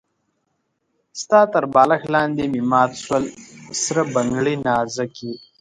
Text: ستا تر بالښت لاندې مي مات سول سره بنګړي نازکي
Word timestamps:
ستا 1.21 1.39
تر 1.53 1.63
بالښت 1.73 2.07
لاندې 2.15 2.43
مي 2.51 2.61
مات 2.71 2.91
سول 3.05 3.23
سره 3.83 4.01
بنګړي 4.13 4.55
نازکي 4.67 5.31